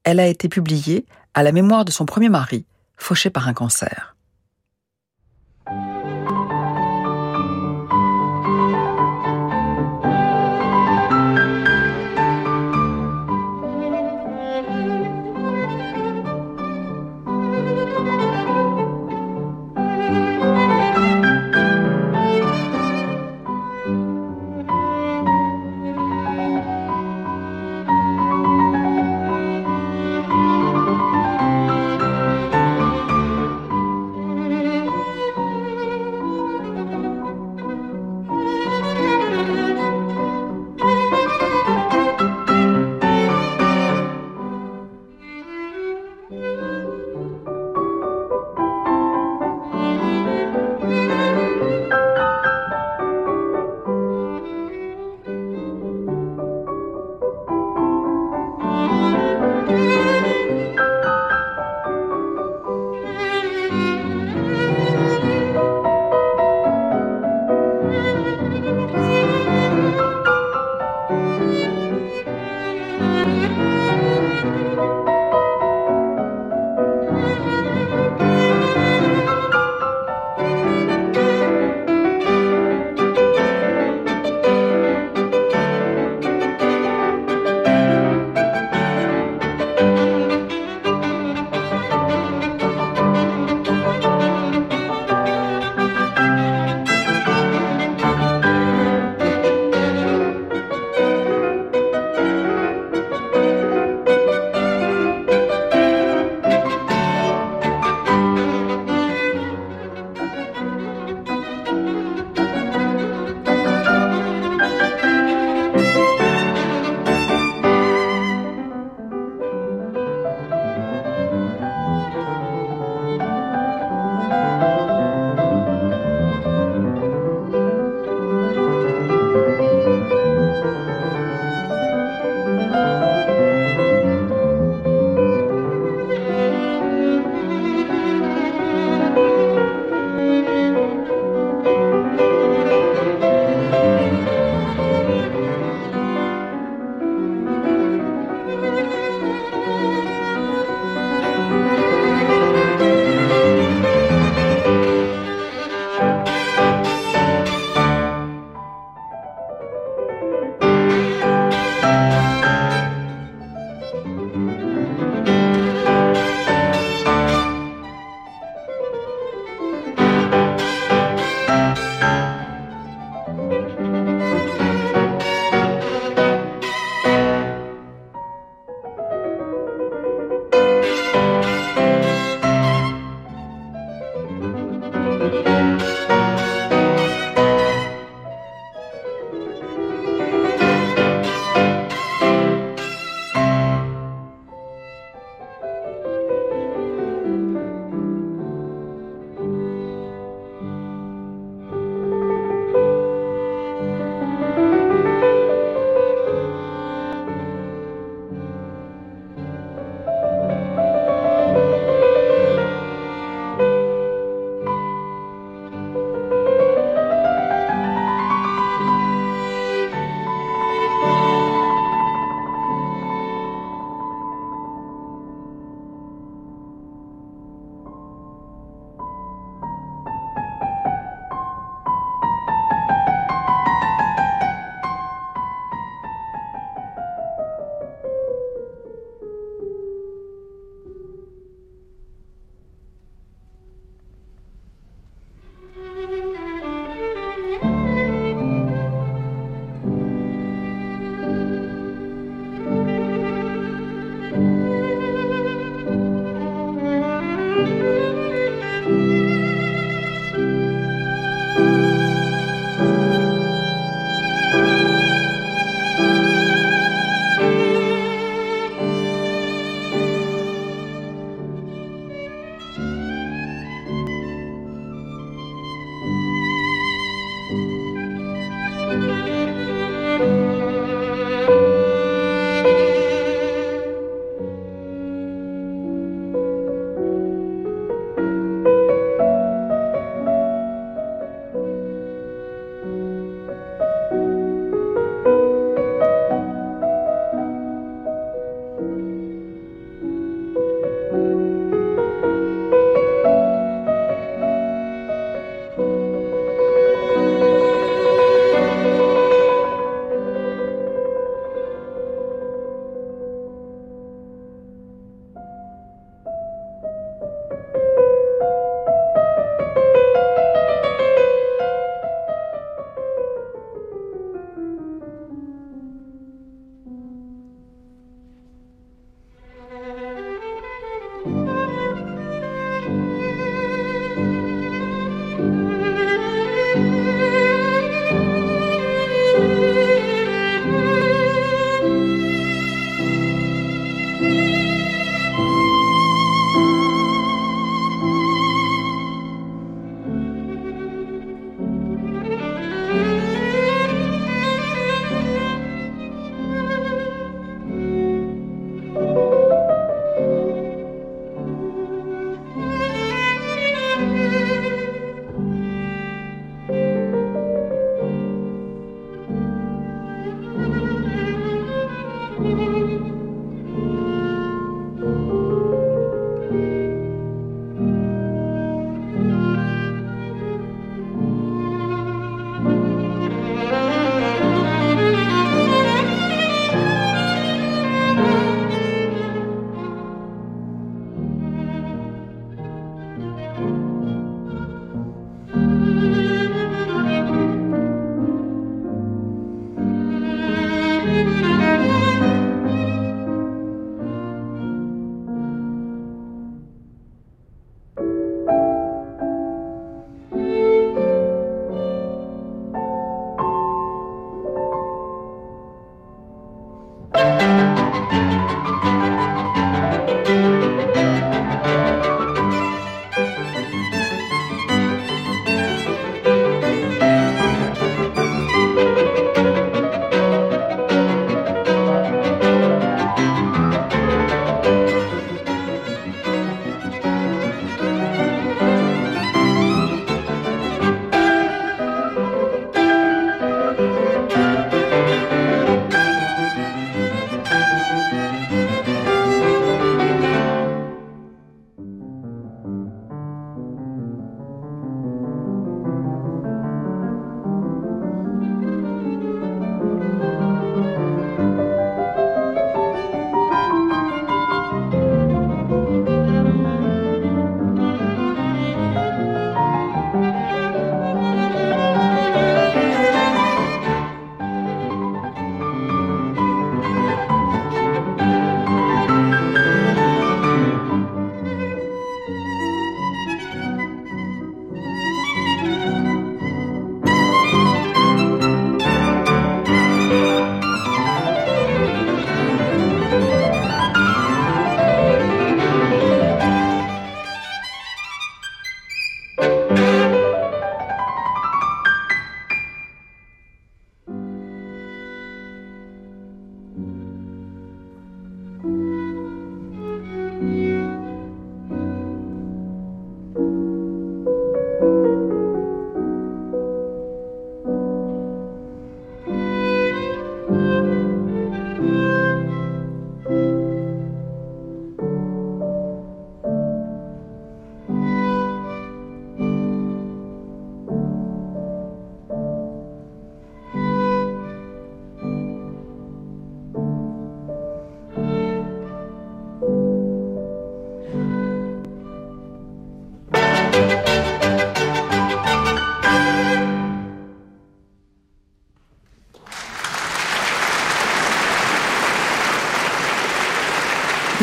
Elle 0.04 0.20
a 0.20 0.26
été 0.26 0.48
publiée 0.48 1.06
à 1.34 1.42
la 1.42 1.52
mémoire 1.52 1.84
de 1.84 1.90
son 1.90 2.06
premier 2.06 2.28
mari, 2.28 2.64
fauché 2.96 3.30
par 3.30 3.48
un 3.48 3.54
cancer. 3.54 4.16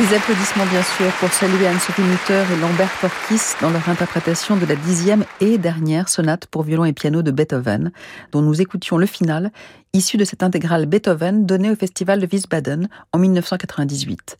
Des 0.09 0.15
applaudissements 0.15 0.65
bien 0.67 0.83
sûr 0.83 1.11
pour 1.19 1.33
saluer 1.33 1.67
Anne-Sophie 1.67 2.01
Mutter 2.01 2.43
et 2.53 2.61
Lambert 2.61 2.91
Torquis 3.01 3.41
dans 3.61 3.69
leur 3.71 3.89
interprétation 3.89 4.55
de 4.55 4.65
la 4.65 4.75
dixième 4.75 5.25
et 5.41 5.57
dernière 5.57 6.07
sonate 6.07 6.45
pour 6.45 6.63
violon 6.63 6.85
et 6.85 6.93
piano 6.93 7.23
de 7.23 7.31
Beethoven, 7.31 7.91
dont 8.31 8.41
nous 8.41 8.61
écoutions 8.61 8.97
le 8.97 9.05
final, 9.05 9.51
issu 9.93 10.15
de 10.15 10.23
cette 10.23 10.43
intégrale 10.43 10.85
Beethoven 10.85 11.45
donnée 11.45 11.71
au 11.71 11.75
Festival 11.75 12.21
de 12.21 12.27
Wiesbaden 12.31 12.87
en 13.11 13.17
1998. 13.17 14.37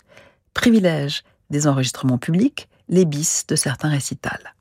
Privilège 0.53 1.23
des 1.49 1.67
enregistrements 1.67 2.17
publics, 2.17 2.69
les 2.87 3.03
bis 3.03 3.45
de 3.47 3.57
certains 3.57 3.89
récitals. 3.89 4.53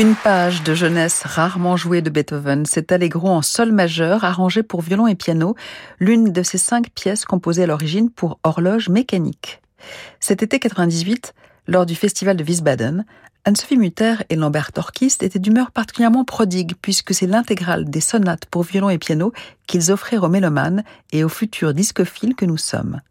Une 0.00 0.14
page 0.14 0.62
de 0.62 0.72
jeunesse 0.72 1.24
rarement 1.26 1.76
jouée 1.76 2.00
de 2.00 2.08
Beethoven, 2.08 2.64
cet 2.64 2.90
allegro 2.90 3.28
en 3.28 3.42
sol 3.42 3.70
majeur 3.70 4.24
arrangé 4.24 4.62
pour 4.62 4.80
violon 4.80 5.06
et 5.06 5.14
piano, 5.14 5.56
l'une 5.98 6.32
de 6.32 6.42
ces 6.42 6.56
cinq 6.56 6.88
pièces 6.88 7.26
composées 7.26 7.64
à 7.64 7.66
l'origine 7.66 8.08
pour 8.08 8.38
horloge 8.42 8.88
mécanique. 8.88 9.60
Cet 10.18 10.42
été 10.42 10.58
98, 10.58 11.34
lors 11.66 11.84
du 11.84 11.94
festival 11.94 12.38
de 12.38 12.42
Wiesbaden, 12.42 13.04
Anne-Sophie 13.44 13.76
Mutter 13.76 14.14
et 14.30 14.36
Lambert 14.36 14.72
Torquist 14.72 15.22
étaient 15.22 15.38
d'humeur 15.38 15.70
particulièrement 15.70 16.24
prodigue 16.24 16.72
puisque 16.80 17.12
c'est 17.12 17.26
l'intégrale 17.26 17.84
des 17.84 18.00
sonates 18.00 18.46
pour 18.46 18.62
violon 18.62 18.88
et 18.88 18.96
piano 18.96 19.34
qu'ils 19.66 19.92
offraient 19.92 20.16
aux 20.16 20.30
mélomanes 20.30 20.82
et 21.12 21.24
aux 21.24 21.28
futurs 21.28 21.74
discophiles 21.74 22.34
que 22.34 22.46
nous 22.46 22.56
sommes. 22.56 23.02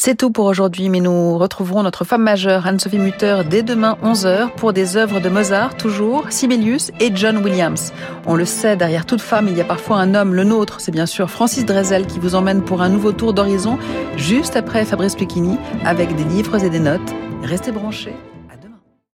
C'est 0.00 0.14
tout 0.14 0.30
pour 0.30 0.46
aujourd'hui, 0.46 0.90
mais 0.90 1.00
nous 1.00 1.36
retrouverons 1.36 1.82
notre 1.82 2.04
femme 2.04 2.22
majeure, 2.22 2.68
Anne-Sophie 2.68 3.00
Mutter, 3.00 3.38
dès 3.50 3.64
demain 3.64 3.98
11h 4.04 4.54
pour 4.54 4.72
des 4.72 4.96
œuvres 4.96 5.18
de 5.18 5.28
Mozart, 5.28 5.76
toujours, 5.76 6.26
Sibelius 6.30 6.92
et 7.00 7.10
John 7.12 7.38
Williams. 7.38 7.92
On 8.24 8.36
le 8.36 8.44
sait, 8.44 8.76
derrière 8.76 9.06
toute 9.06 9.20
femme, 9.20 9.48
il 9.48 9.56
y 9.56 9.60
a 9.60 9.64
parfois 9.64 9.96
un 9.96 10.14
homme, 10.14 10.34
le 10.34 10.44
nôtre, 10.44 10.80
c'est 10.80 10.92
bien 10.92 11.06
sûr 11.06 11.28
Francis 11.28 11.66
Drezel 11.66 12.06
qui 12.06 12.20
vous 12.20 12.36
emmène 12.36 12.62
pour 12.62 12.80
un 12.80 12.88
nouveau 12.88 13.10
tour 13.10 13.34
d'horizon, 13.34 13.76
juste 14.16 14.54
après 14.54 14.84
Fabrice 14.84 15.18
Lucchini, 15.18 15.58
avec 15.84 16.14
des 16.14 16.24
livres 16.24 16.62
et 16.62 16.70
des 16.70 16.78
notes. 16.78 17.12
Restez 17.42 17.72
branchés. 17.72 18.14